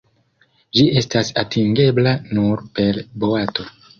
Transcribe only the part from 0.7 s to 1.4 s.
Ĝi estas